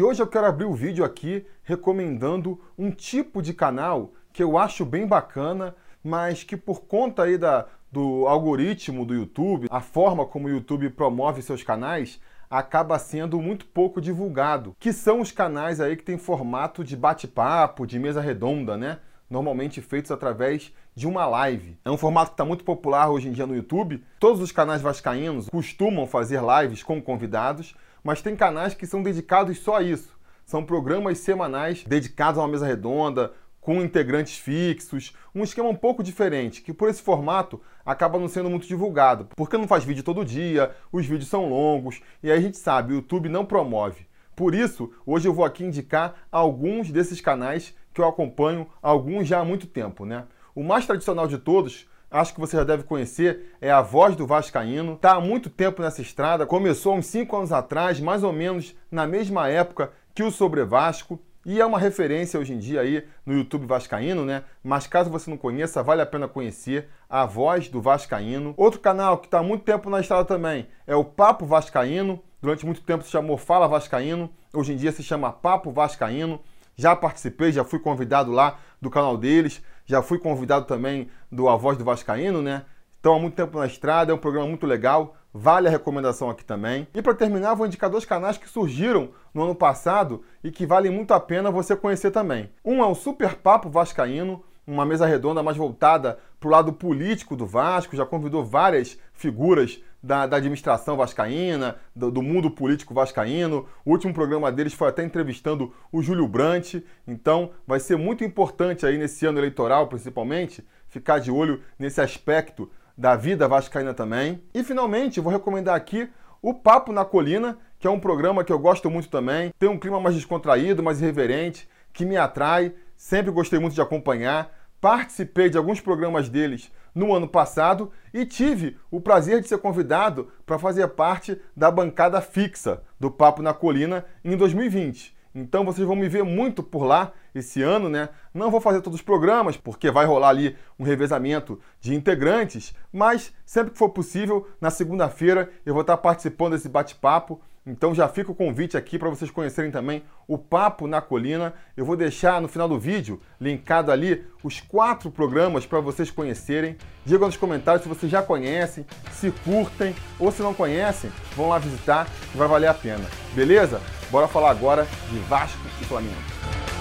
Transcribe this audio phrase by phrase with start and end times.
[0.00, 4.56] E hoje eu quero abrir o vídeo aqui recomendando um tipo de canal que eu
[4.56, 5.74] acho bem bacana,
[6.04, 10.88] mas que por conta aí da, do algoritmo do YouTube, a forma como o YouTube
[10.90, 16.16] promove seus canais, acaba sendo muito pouco divulgado, que são os canais aí que tem
[16.16, 19.00] formato de bate-papo, de mesa redonda, né?
[19.28, 21.76] Normalmente feitos através de uma live.
[21.84, 24.04] É um formato que está muito popular hoje em dia no YouTube.
[24.20, 29.58] Todos os canais vascaínos costumam fazer lives com convidados, mas tem canais que são dedicados
[29.58, 30.18] só a isso.
[30.44, 36.02] São programas semanais dedicados a uma mesa redonda, com integrantes fixos, um esquema um pouco
[36.02, 40.24] diferente, que por esse formato acaba não sendo muito divulgado, porque não faz vídeo todo
[40.24, 44.06] dia, os vídeos são longos, e aí a gente sabe, o YouTube não promove.
[44.34, 49.40] Por isso, hoje eu vou aqui indicar alguns desses canais que eu acompanho, alguns já
[49.40, 50.24] há muito tempo, né?
[50.54, 54.26] O mais tradicional de todos acho que você já deve conhecer, é a voz do
[54.26, 54.94] Vascaíno.
[54.94, 59.06] Está há muito tempo nessa estrada, começou uns 5 anos atrás, mais ou menos na
[59.06, 61.20] mesma época que o Sobre Vasco.
[61.46, 64.44] E é uma referência hoje em dia aí no YouTube Vascaíno, né?
[64.62, 68.52] Mas caso você não conheça, vale a pena conhecer a voz do Vascaíno.
[68.56, 72.22] Outro canal que está há muito tempo na estrada também é o Papo Vascaíno.
[72.42, 76.40] Durante muito tempo se chamou Fala Vascaíno, hoje em dia se chama Papo Vascaíno.
[76.76, 81.56] Já participei, já fui convidado lá do canal deles já fui convidado também do A
[81.56, 82.66] Voz do Vascaíno, né?
[82.96, 86.44] Estão há muito tempo na estrada, é um programa muito legal, vale a recomendação aqui
[86.44, 86.86] também.
[86.94, 90.92] E para terminar, vou indicar dois canais que surgiram no ano passado e que valem
[90.92, 92.50] muito a pena você conhecer também.
[92.62, 97.34] Um é o Super Papo Vascaíno, uma mesa redonda mais voltada para o lado político
[97.34, 103.66] do Vasco, já convidou várias figuras da, da administração vascaína, do, do, mundo político vascaíno.
[103.84, 106.84] O último programa deles foi até entrevistando o Júlio Brandt.
[107.06, 112.70] Então, vai ser muito importante aí nesse ano eleitoral, principalmente, ficar de olho nesse aspecto
[112.96, 114.42] da vida vascaína também.
[114.54, 116.08] E finalmente, vou recomendar aqui
[116.40, 119.52] o Papo na Colina, que é um programa que eu gosto muito também.
[119.58, 122.72] Tem um clima mais descontraído, mais irreverente, que me atrai.
[122.96, 124.52] Sempre gostei muito de acompanhar.
[124.80, 130.28] Participei de alguns programas deles no ano passado e tive o prazer de ser convidado
[130.46, 135.16] para fazer parte da bancada fixa do Papo na Colina em 2020.
[135.34, 138.08] Então vocês vão me ver muito por lá esse ano, né?
[138.34, 143.32] Não vou fazer todos os programas, porque vai rolar ali um revezamento de integrantes, mas
[143.44, 148.32] sempre que for possível, na segunda-feira eu vou estar participando desse bate-papo então já fica
[148.32, 151.52] o convite aqui para vocês conhecerem também o Papo na Colina.
[151.76, 156.76] Eu vou deixar no final do vídeo, linkado ali, os quatro programas para vocês conhecerem.
[157.04, 161.58] Digam nos comentários se vocês já conhecem, se curtem ou se não conhecem, vão lá
[161.58, 163.04] visitar que vai valer a pena.
[163.34, 163.80] Beleza?
[164.10, 166.77] Bora falar agora de Vasco e Flamengo.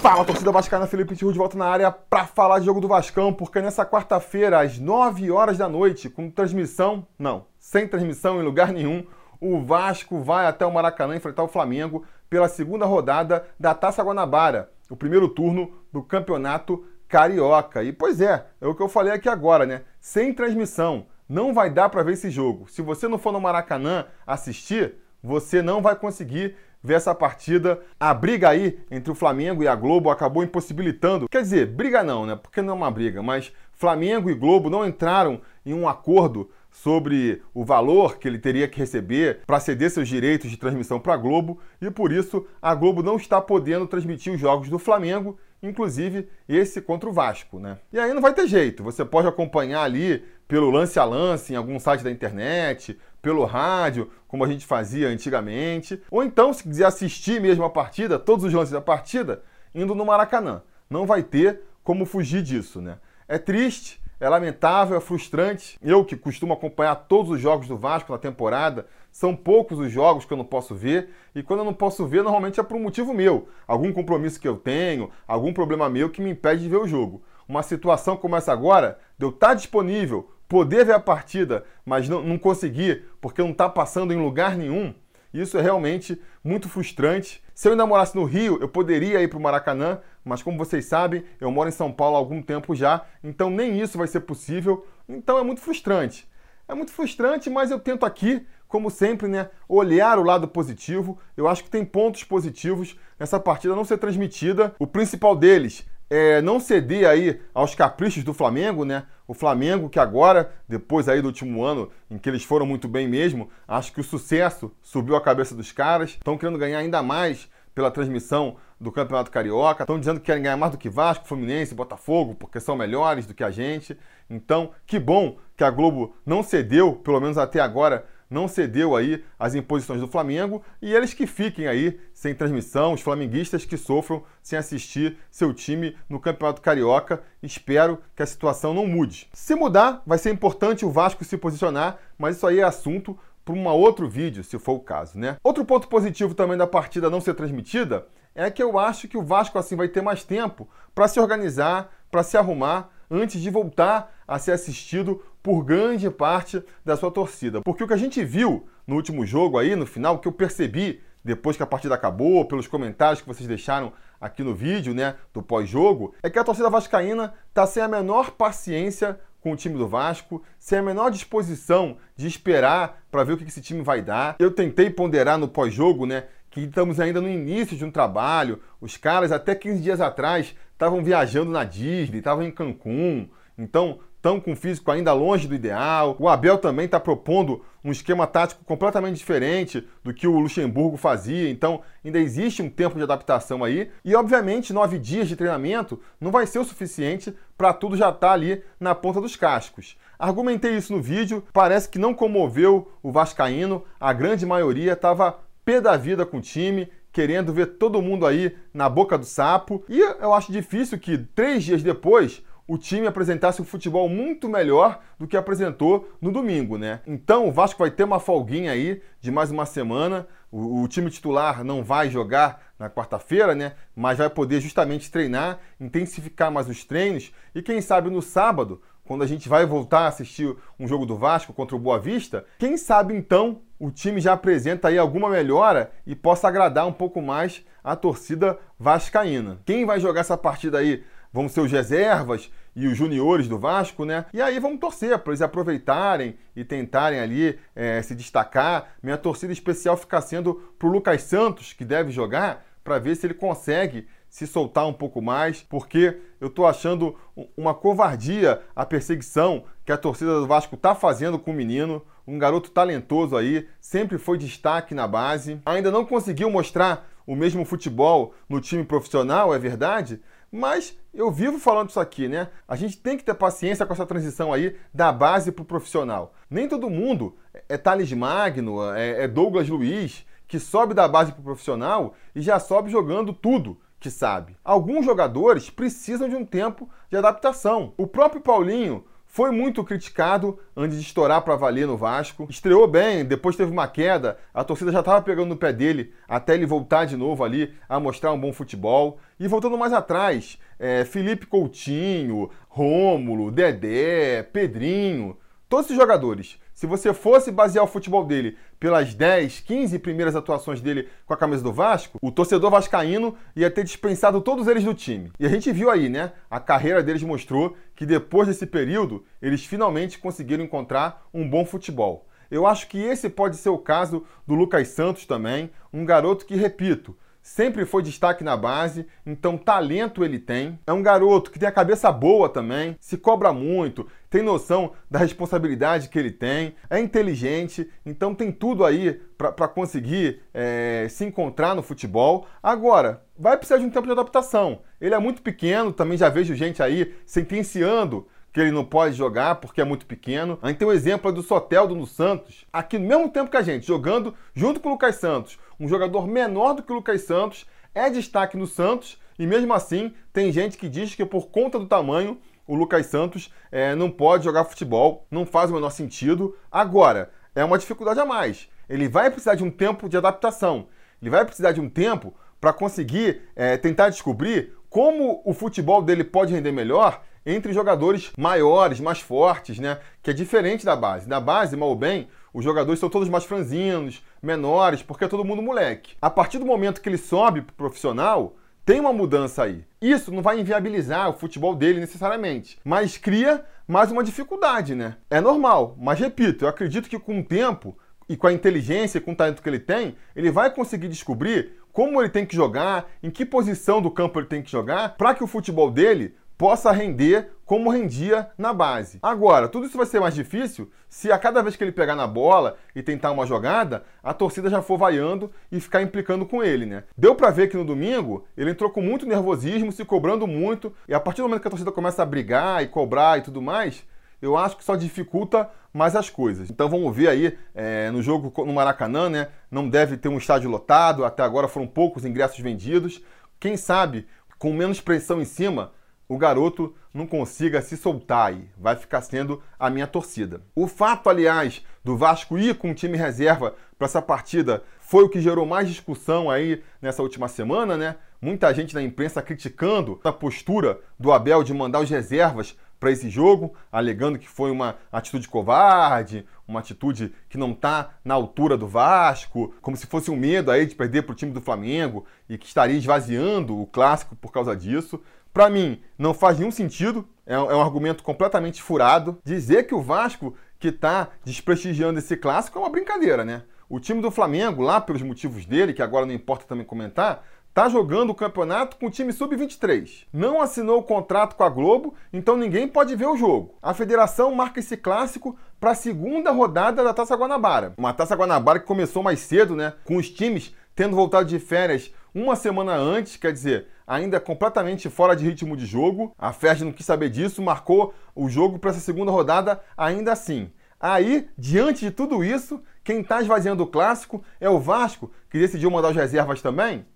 [0.00, 3.32] Fala, torcida vascaína, Felipe Tiru de volta na área para falar de jogo do Vascão,
[3.32, 8.72] porque nessa quarta-feira, às 9 horas da noite, com transmissão, não, sem transmissão em lugar
[8.72, 9.04] nenhum,
[9.40, 14.70] o Vasco vai até o Maracanã enfrentar o Flamengo pela segunda rodada da Taça Guanabara,
[14.88, 17.82] o primeiro turno do Campeonato Carioca.
[17.82, 19.82] E pois é, é o que eu falei aqui agora, né?
[20.00, 22.70] Sem transmissão, não vai dar para ver esse jogo.
[22.70, 26.54] Se você não for no Maracanã assistir, você não vai conseguir
[26.88, 27.78] ver essa partida.
[28.00, 31.28] A briga aí entre o Flamengo e a Globo acabou impossibilitando.
[31.28, 32.34] Quer dizer, briga não, né?
[32.34, 37.42] Porque não é uma briga, mas Flamengo e Globo não entraram em um acordo sobre
[37.52, 41.16] o valor que ele teria que receber para ceder seus direitos de transmissão para a
[41.16, 46.28] Globo e por isso a Globo não está podendo transmitir os jogos do Flamengo, inclusive
[46.48, 47.78] esse contra o Vasco, né?
[47.92, 51.56] E aí não vai ter jeito, você pode acompanhar ali pelo lance a lance em
[51.56, 56.86] algum site da internet, pelo rádio, como a gente fazia antigamente, ou então, se quiser
[56.86, 59.42] assistir mesmo a partida, todos os lances da partida,
[59.74, 60.62] indo no Maracanã.
[60.88, 62.98] Não vai ter como fugir disso, né?
[63.28, 65.78] É triste, é lamentável, é frustrante.
[65.82, 70.24] Eu que costumo acompanhar todos os jogos do Vasco na temporada, são poucos os jogos
[70.24, 72.82] que eu não posso ver, e quando eu não posso ver, normalmente é por um
[72.82, 76.78] motivo meu, algum compromisso que eu tenho, algum problema meu que me impede de ver
[76.78, 77.22] o jogo.
[77.48, 82.22] Uma situação como essa agora, de eu estar disponível poder ver a partida, mas não,
[82.22, 84.94] não conseguir porque não está passando em lugar nenhum,
[85.32, 87.42] isso é realmente muito frustrante.
[87.54, 90.86] Se eu ainda morasse no Rio, eu poderia ir para o Maracanã, mas como vocês
[90.86, 94.20] sabem, eu moro em São Paulo há algum tempo já, então nem isso vai ser
[94.20, 94.86] possível.
[95.08, 96.28] Então é muito frustrante.
[96.66, 101.18] É muito frustrante, mas eu tento aqui, como sempre, né, olhar o lado positivo.
[101.36, 104.74] Eu acho que tem pontos positivos nessa partida não ser transmitida.
[104.78, 109.04] O principal deles é, não ceder aí aos caprichos do Flamengo, né?
[109.26, 113.06] O Flamengo que agora, depois aí do último ano, em que eles foram muito bem
[113.06, 117.48] mesmo, acho que o sucesso subiu a cabeça dos caras, estão querendo ganhar ainda mais
[117.74, 119.84] pela transmissão do Campeonato Carioca.
[119.84, 123.34] Estão dizendo que querem ganhar mais do que Vasco, Fluminense, Botafogo, porque são melhores do
[123.34, 123.96] que a gente.
[124.28, 129.24] Então, que bom que a Globo não cedeu, pelo menos até agora, não cedeu aí
[129.38, 134.22] às imposições do Flamengo e eles que fiquem aí sem transmissão, os flamenguistas que sofram
[134.42, 137.22] sem assistir seu time no Campeonato Carioca.
[137.42, 139.28] Espero que a situação não mude.
[139.32, 143.54] Se mudar, vai ser importante o Vasco se posicionar, mas isso aí é assunto para
[143.54, 145.36] um outro vídeo, se for o caso, né?
[145.42, 149.22] Outro ponto positivo também da partida não ser transmitida é que eu acho que o
[149.22, 154.14] Vasco assim vai ter mais tempo para se organizar, para se arrumar antes de voltar
[154.26, 157.62] a ser assistido por grande parte da sua torcida.
[157.62, 161.00] Porque o que a gente viu no último jogo aí, no final, que eu percebi
[161.24, 165.42] depois que a partida acabou, pelos comentários que vocês deixaram aqui no vídeo, né, do
[165.42, 169.88] pós-jogo, é que a torcida vascaína tá sem a menor paciência com o time do
[169.88, 174.36] Vasco, sem a menor disposição de esperar para ver o que esse time vai dar.
[174.38, 178.60] Eu tentei ponderar no pós-jogo, né, que estamos ainda no início de um trabalho.
[178.82, 183.30] Os caras até 15 dias atrás estavam viajando na Disney, estavam em Cancún.
[183.56, 186.16] Então, estão com o físico ainda longe do ideal.
[186.18, 191.48] O Abel também está propondo um esquema tático completamente diferente do que o Luxemburgo fazia.
[191.48, 193.90] Então, ainda existe um tempo de adaptação aí.
[194.04, 198.28] E, obviamente, nove dias de treinamento não vai ser o suficiente para tudo já estar
[198.28, 199.96] tá ali na ponta dos cascos.
[200.18, 203.84] Argumentei isso no vídeo, parece que não comoveu o Vascaíno.
[204.00, 208.56] A grande maioria estava pé da vida com o time, querendo ver todo mundo aí
[208.74, 209.84] na boca do sapo.
[209.88, 215.00] E eu acho difícil que três dias depois o time apresentasse um futebol muito melhor
[215.18, 217.00] do que apresentou no domingo, né?
[217.06, 220.28] Então o Vasco vai ter uma folguinha aí de mais uma semana.
[220.52, 223.72] O, o time titular não vai jogar na quarta-feira, né?
[223.96, 229.22] Mas vai poder justamente treinar, intensificar mais os treinos e quem sabe no sábado, quando
[229.22, 232.76] a gente vai voltar a assistir um jogo do Vasco contra o Boa Vista, quem
[232.76, 237.64] sabe então o time já apresenta aí alguma melhora e possa agradar um pouco mais
[237.82, 239.60] a torcida vascaína.
[239.64, 241.02] Quem vai jogar essa partida aí
[241.38, 244.26] vão ser os reservas e os juniores do Vasco, né?
[244.34, 248.96] E aí vamos torcer para eles aproveitarem e tentarem ali é, se destacar.
[249.00, 253.24] Minha torcida especial fica sendo para o Lucas Santos, que deve jogar, para ver se
[253.24, 257.14] ele consegue se soltar um pouco mais, porque eu estou achando
[257.56, 262.04] uma covardia a perseguição que a torcida do Vasco está fazendo com o menino.
[262.26, 265.60] Um garoto talentoso aí, sempre foi destaque na base.
[265.64, 270.18] Ainda não conseguiu mostrar o mesmo futebol no time profissional, é verdade,
[270.50, 272.48] mas eu vivo falando isso aqui, né?
[272.66, 276.32] A gente tem que ter paciência com essa transição aí da base para o profissional.
[276.48, 277.36] Nem todo mundo
[277.68, 282.40] é Thales Magno, é, é Douglas Luiz, que sobe da base para o profissional e
[282.40, 284.56] já sobe jogando tudo que sabe.
[284.64, 287.92] Alguns jogadores precisam de um tempo de adaptação.
[287.96, 289.04] O próprio Paulinho
[289.38, 292.48] foi muito criticado antes de estourar para valer no Vasco.
[292.50, 296.54] Estreou bem, depois teve uma queda, a torcida já estava pegando no pé dele até
[296.54, 299.20] ele voltar de novo ali a mostrar um bom futebol.
[299.38, 305.36] E voltando mais atrás, é, Felipe Coutinho, Rômulo, Dedé, Pedrinho,
[305.68, 310.80] todos esses jogadores se você fosse basear o futebol dele pelas 10, 15 primeiras atuações
[310.80, 314.94] dele com a camisa do Vasco, o torcedor vascaíno ia ter dispensado todos eles do
[314.94, 315.32] time.
[315.40, 316.30] E a gente viu aí, né?
[316.48, 322.28] A carreira deles mostrou que depois desse período, eles finalmente conseguiram encontrar um bom futebol.
[322.48, 326.54] Eu acho que esse pode ser o caso do Lucas Santos também, um garoto que,
[326.54, 327.16] repito,
[327.48, 330.78] sempre foi destaque na base, então talento ele tem.
[330.86, 335.18] É um garoto que tem a cabeça boa também, se cobra muito, tem noção da
[335.18, 341.74] responsabilidade que ele tem, é inteligente, então tem tudo aí para conseguir é, se encontrar
[341.74, 342.46] no futebol.
[342.62, 344.82] Agora, vai precisar de um tempo de adaptação.
[345.00, 349.56] Ele é muito pequeno, também já vejo gente aí sentenciando que ele não pode jogar
[349.56, 350.58] porque é muito pequeno.
[350.62, 353.56] A gente tem o um exemplo do Soteldo no Santos, aqui no mesmo tempo que
[353.56, 357.22] a gente, jogando junto com o Lucas Santos, um jogador menor do que o Lucas
[357.22, 361.78] Santos, é destaque no Santos e mesmo assim tem gente que diz que por conta
[361.78, 366.56] do tamanho o Lucas Santos é, não pode jogar futebol, não faz o menor sentido.
[366.70, 368.68] Agora, é uma dificuldade a mais.
[368.88, 370.88] Ele vai precisar de um tempo de adaptação,
[371.20, 376.24] ele vai precisar de um tempo para conseguir é, tentar descobrir como o futebol dele
[376.24, 379.98] pode render melhor entre jogadores maiores, mais fortes, né?
[380.22, 381.28] Que é diferente da base.
[381.28, 385.44] Da base, mal ou bem, os jogadores são todos mais franzinos, menores, porque é todo
[385.44, 386.16] mundo moleque.
[386.20, 389.84] A partir do momento que ele sobe pro profissional, tem uma mudança aí.
[390.00, 395.16] Isso não vai inviabilizar o futebol dele necessariamente, mas cria mais uma dificuldade, né?
[395.28, 397.96] É normal, mas repito, eu acredito que com o tempo
[398.28, 401.78] e com a inteligência e com o talento que ele tem, ele vai conseguir descobrir
[401.92, 405.34] como ele tem que jogar, em que posição do campo ele tem que jogar, para
[405.34, 409.20] que o futebol dele possa render como rendia na base.
[409.22, 412.26] Agora, tudo isso vai ser mais difícil se a cada vez que ele pegar na
[412.26, 416.84] bola e tentar uma jogada, a torcida já for vaiando e ficar implicando com ele,
[416.84, 417.04] né?
[417.16, 421.14] Deu para ver que no domingo ele entrou com muito nervosismo, se cobrando muito, e
[421.14, 424.04] a partir do momento que a torcida começa a brigar e cobrar e tudo mais,
[424.42, 426.70] eu acho que só dificulta mais as coisas.
[426.70, 429.48] Então vamos ver aí é, no jogo no Maracanã, né?
[429.70, 433.22] Não deve ter um estádio lotado, até agora foram poucos ingressos vendidos.
[433.60, 434.26] Quem sabe,
[434.58, 435.92] com menos pressão em cima,
[436.28, 438.68] o garoto não consiga se soltar aí.
[438.76, 440.60] Vai ficar sendo a minha torcida.
[440.74, 445.28] O fato, aliás, do Vasco ir com o time reserva para essa partida foi o
[445.28, 448.16] que gerou mais discussão aí nessa última semana, né?
[448.40, 453.30] Muita gente na imprensa criticando a postura do Abel de mandar os reservas para esse
[453.30, 458.86] jogo, alegando que foi uma atitude covarde, uma atitude que não está na altura do
[458.86, 462.58] Vasco, como se fosse um medo aí de perder para o time do Flamengo e
[462.58, 465.20] que estaria esvaziando o clássico por causa disso.
[465.52, 469.38] Para mim, não faz nenhum sentido, é um, é um argumento completamente furado.
[469.44, 473.62] Dizer que o Vasco que está desprestigiando esse clássico é uma brincadeira, né?
[473.88, 477.88] O time do Flamengo, lá pelos motivos dele, que agora não importa também comentar, está
[477.88, 480.26] jogando o campeonato com o time sub-23.
[480.32, 483.76] Não assinou o contrato com a Globo, então ninguém pode ver o jogo.
[483.80, 487.94] A federação marca esse clássico para a segunda rodada da Taça Guanabara.
[487.96, 489.94] Uma Taça Guanabara que começou mais cedo, né?
[490.04, 495.34] Com os times tendo voltado de férias uma semana antes, quer dizer, ainda completamente fora
[495.34, 496.32] de ritmo de jogo.
[496.38, 500.70] A FERJ não quis saber disso, marcou o jogo para essa segunda rodada ainda assim.
[501.00, 505.90] Aí, diante de tudo isso, quem está esvaziando o clássico é o Vasco, que decidiu
[505.90, 507.06] mandar as reservas também.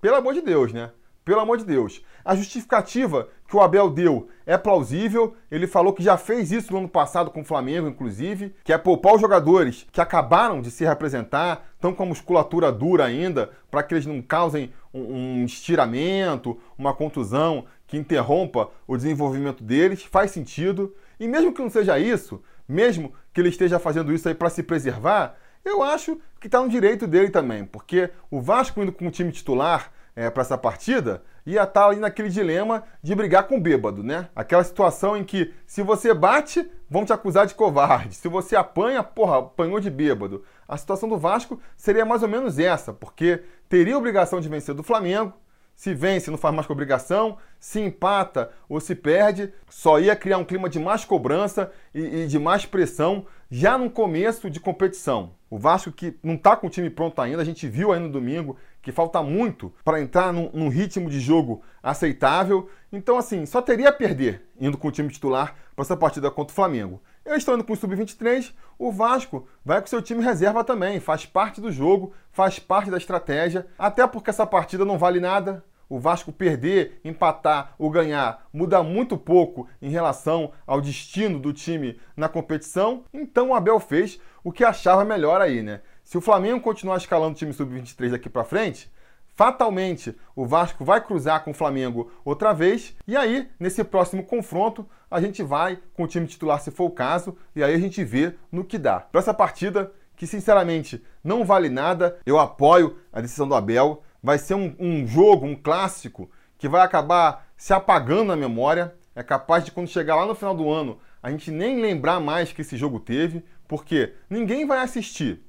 [0.00, 0.90] Pelo amor de Deus, né?
[1.24, 2.02] Pelo amor de Deus.
[2.24, 5.36] A justificativa que o Abel deu é plausível.
[5.50, 8.78] Ele falou que já fez isso no ano passado com o Flamengo, inclusive, que é
[8.78, 13.82] poupar os jogadores que acabaram de se representar, estão com a musculatura dura ainda, para
[13.82, 20.02] que eles não causem um, estiramento, uma contusão que interrompa o desenvolvimento deles.
[20.02, 20.94] Faz sentido.
[21.20, 24.62] E mesmo que não seja isso, mesmo que ele esteja fazendo isso aí para se
[24.62, 29.10] preservar, eu acho que está no direito dele também, porque o Vasco indo com o
[29.10, 33.60] time titular é, para essa partida ia estar ali naquele dilema de brigar com o
[33.60, 34.28] bêbado, né?
[34.34, 38.14] Aquela situação em que se você bate, vão te acusar de covarde.
[38.14, 40.44] Se você apanha, porra, apanhou de bêbado.
[40.68, 44.82] A situação do Vasco seria mais ou menos essa, porque teria obrigação de vencer do
[44.82, 45.34] Flamengo,
[45.74, 47.38] se vence, não faz mais com obrigação.
[47.58, 52.26] Se empata ou se perde, só ia criar um clima de mais cobrança e, e
[52.26, 55.34] de mais pressão já no começo de competição.
[55.50, 58.08] O Vasco que não está com o time pronto ainda, a gente viu aí no
[58.08, 62.68] domingo que falta muito para entrar num, num, ritmo de jogo aceitável.
[62.92, 66.52] Então, assim, só teria a perder indo com o time titular para essa partida contra
[66.52, 67.00] o Flamengo.
[67.24, 71.24] Eu estou indo com o Sub-23, o Vasco vai com seu time reserva também, faz
[71.24, 75.64] parte do jogo, faz parte da estratégia, até porque essa partida não vale nada.
[75.88, 82.00] O Vasco perder, empatar ou ganhar muda muito pouco em relação ao destino do time
[82.16, 83.04] na competição.
[83.12, 85.82] Então o Abel fez o que achava melhor aí, né?
[86.12, 88.92] Se o Flamengo continuar escalando o time sub-23 daqui para frente,
[89.34, 92.94] fatalmente o Vasco vai cruzar com o Flamengo outra vez.
[93.06, 96.90] E aí, nesse próximo confronto, a gente vai com o time titular se for o
[96.90, 99.00] caso, e aí a gente vê no que dá.
[99.00, 104.02] Para essa partida, que sinceramente não vale nada, eu apoio a decisão do Abel.
[104.22, 108.94] Vai ser um, um jogo, um clássico, que vai acabar se apagando na memória.
[109.16, 112.52] É capaz de quando chegar lá no final do ano a gente nem lembrar mais
[112.52, 115.42] que esse jogo teve, porque ninguém vai assistir.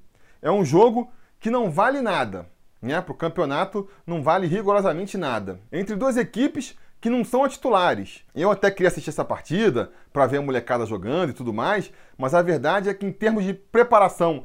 [0.44, 3.00] É um jogo que não vale nada né?
[3.00, 5.60] Para o campeonato não vale rigorosamente nada.
[5.72, 8.24] Entre duas equipes que não são titulares.
[8.36, 12.34] Eu até queria assistir essa partida para ver a molecada jogando e tudo mais, mas
[12.34, 14.44] a verdade é que em termos de preparação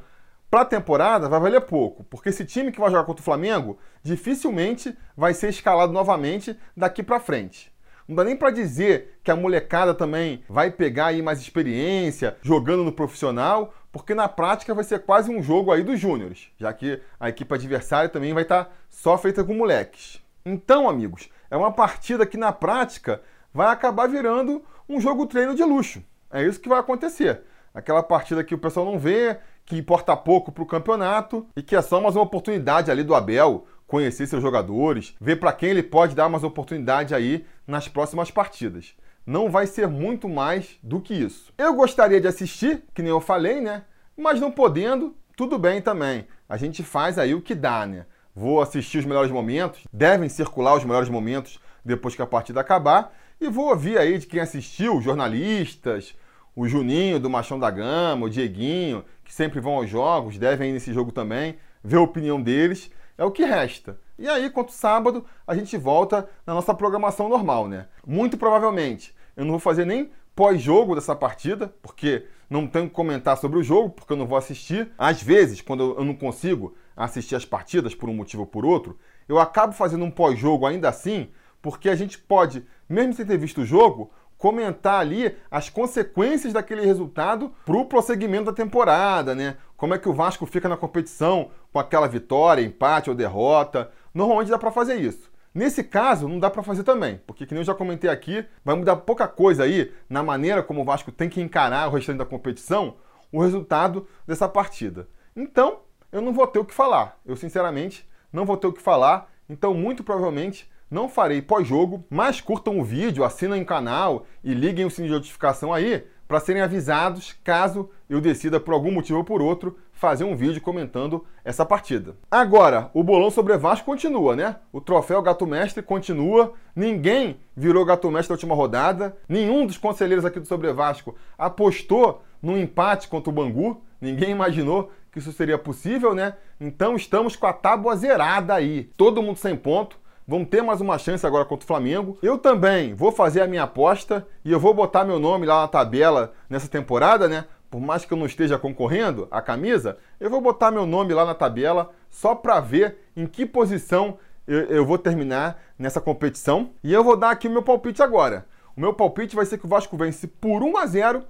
[0.49, 3.77] para a temporada vai valer pouco, porque esse time que vai jogar contra o Flamengo
[4.01, 7.71] dificilmente vai ser escalado novamente daqui para frente.
[8.07, 12.83] Não dá nem para dizer que a molecada também vai pegar aí mais experiência jogando
[12.83, 17.01] no profissional, porque na prática vai ser quase um jogo aí dos júniores, já que
[17.19, 20.21] a equipe adversária também vai estar tá só feita com moleques.
[20.45, 23.21] Então, amigos, é uma partida que na prática
[23.53, 26.03] vai acabar virando um jogo treino de luxo.
[26.31, 27.41] É isso que vai acontecer.
[27.73, 31.75] Aquela partida que o pessoal não vê, que importa pouco para o campeonato e que
[31.75, 35.81] é só mais uma oportunidade ali do Abel conhecer seus jogadores, ver para quem ele
[35.81, 38.95] pode dar mais oportunidade aí nas próximas partidas.
[39.25, 41.53] Não vai ser muito mais do que isso.
[41.57, 43.83] Eu gostaria de assistir, que nem eu falei, né?
[44.17, 46.27] Mas não podendo, tudo bem também.
[46.47, 48.05] A gente faz aí o que dá, né?
[48.35, 53.13] Vou assistir os melhores momentos, devem circular os melhores momentos depois que a partida acabar,
[53.39, 56.15] e vou ouvir aí de quem assistiu, jornalistas,
[56.55, 60.73] o Juninho do Machão da Gama, o Dieguinho, que sempre vão aos jogos, devem ir
[60.73, 63.99] nesse jogo também, ver a opinião deles É o que resta.
[64.17, 67.87] E aí, quanto sábado, a gente volta na nossa programação normal, né?
[68.07, 73.35] Muito provavelmente eu não vou fazer nem pós-jogo dessa partida, porque não tenho que comentar
[73.35, 74.89] sobre o jogo, porque eu não vou assistir.
[74.97, 78.97] Às vezes, quando eu não consigo assistir as partidas por um motivo ou por outro,
[79.27, 81.29] eu acabo fazendo um pós-jogo ainda assim,
[81.61, 86.85] porque a gente pode, mesmo sem ter visto o jogo, comentar ali as consequências daquele
[86.85, 89.57] resultado para o prosseguimento da temporada, né?
[89.79, 93.89] Como é que o Vasco fica na competição com aquela vitória, empate ou derrota.
[94.13, 95.31] Normalmente dá para fazer isso.
[95.55, 98.97] Nesse caso, não dá para fazer também, porque, como eu já comentei aqui, vai mudar
[98.97, 102.97] pouca coisa aí na maneira como o Vasco tem que encarar o restante da competição,
[103.31, 105.07] o resultado dessa partida.
[105.33, 105.79] Então,
[106.11, 107.17] eu não vou ter o que falar.
[107.25, 109.31] Eu, sinceramente, não vou ter o que falar.
[109.49, 114.85] Então, muito provavelmente, não farei pós-jogo, mas curtam o vídeo, assinem o canal e liguem
[114.85, 119.23] o sininho de notificação aí para serem avisados caso eu decida por algum motivo ou
[119.23, 122.15] por outro fazer um vídeo comentando essa partida.
[122.29, 124.57] Agora, o bolão sobre Vasco continua, né?
[124.71, 126.53] O troféu Gato Mestre continua.
[126.75, 129.17] Ninguém virou Gato Mestre na última rodada.
[129.27, 133.81] Nenhum dos conselheiros aqui do Sobre Vasco apostou no empate contra o Bangu.
[133.99, 136.35] Ninguém imaginou que isso seria possível, né?
[136.61, 138.83] Então estamos com a tábua zerada aí.
[138.95, 139.98] Todo mundo sem ponto
[140.29, 142.15] vão ter mais uma chance agora contra o Flamengo.
[142.21, 145.67] Eu também vou fazer a minha aposta e eu vou botar meu nome lá na
[145.67, 147.45] tabela nessa temporada, né?
[147.67, 151.25] Por mais que eu não esteja concorrendo à camisa, eu vou botar meu nome lá
[151.25, 156.69] na tabela só para ver em que posição eu, eu, vou terminar nessa competição.
[156.83, 158.45] E eu vou dar aqui o meu palpite agora.
[158.77, 161.23] O meu palpite vai ser que o Vasco vence por 1 a 0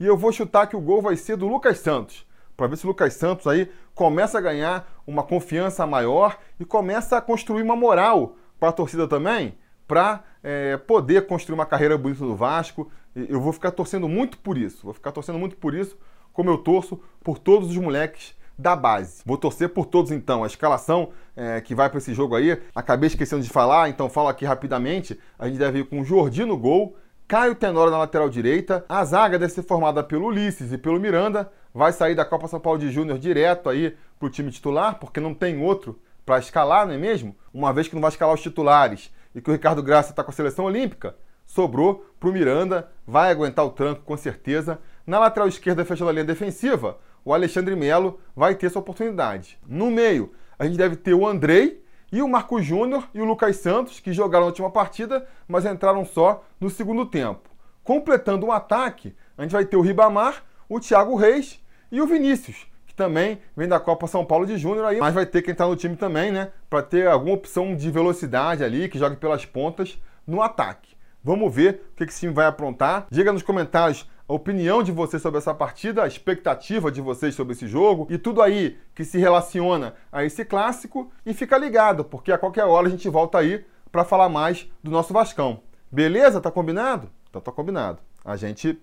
[0.00, 2.84] e eu vou chutar que o gol vai ser do Lucas Santos para ver se
[2.84, 7.76] o Lucas Santos aí começa a ganhar uma confiança maior e começa a construir uma
[7.76, 12.90] moral para a torcida também, para é, poder construir uma carreira bonita no Vasco.
[13.14, 14.84] Eu vou ficar torcendo muito por isso.
[14.84, 15.96] Vou ficar torcendo muito por isso,
[16.32, 19.22] como eu torço por todos os moleques da base.
[19.24, 20.42] Vou torcer por todos então.
[20.42, 24.28] A escalação é, que vai para esse jogo aí, acabei esquecendo de falar, então falo
[24.28, 25.18] aqui rapidamente.
[25.38, 26.96] A gente deve ir com o Jordi no gol,
[27.28, 28.84] Caio Tenório na lateral direita.
[28.88, 31.50] A zaga deve ser formada pelo Ulisses e pelo Miranda.
[31.74, 35.20] Vai sair da Copa São Paulo de Júnior direto aí para o time titular, porque
[35.20, 37.36] não tem outro para escalar, não é mesmo?
[37.54, 40.32] Uma vez que não vai escalar os titulares e que o Ricardo Graça está com
[40.32, 41.16] a seleção olímpica,
[41.46, 44.80] sobrou para o Miranda, vai aguentar o tranco com certeza.
[45.06, 49.56] Na lateral esquerda, fechando a linha defensiva, o Alexandre Melo vai ter sua oportunidade.
[49.64, 53.56] No meio, a gente deve ter o Andrei e o Marco Júnior e o Lucas
[53.56, 57.48] Santos, que jogaram na última partida, mas entraram só no segundo tempo.
[57.84, 62.66] Completando o ataque, a gente vai ter o Ribamar, o Thiago Reis e o Vinícius,
[62.96, 65.76] também vem da Copa São Paulo de Júnior aí, mas vai ter que entrar no
[65.76, 66.50] time também, né?
[66.68, 70.96] Para ter alguma opção de velocidade ali, que jogue pelas pontas no ataque.
[71.22, 73.06] Vamos ver o que esse time vai aprontar.
[73.10, 77.52] Diga nos comentários a opinião de vocês sobre essa partida, a expectativa de vocês sobre
[77.52, 81.10] esse jogo e tudo aí que se relaciona a esse clássico.
[81.24, 84.90] E fica ligado, porque a qualquer hora a gente volta aí para falar mais do
[84.90, 85.62] nosso Vascão.
[85.90, 86.40] Beleza?
[86.40, 87.10] Tá combinado?
[87.28, 87.98] Então tá combinado.
[88.24, 88.80] A gente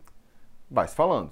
[0.70, 1.32] vai se falando.